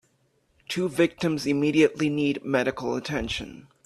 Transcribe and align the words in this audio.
Two 0.67 0.89
victims 0.89 1.45
immediately 1.45 2.09
need 2.09 2.43
medical 2.43 2.95
attention. 2.95 3.67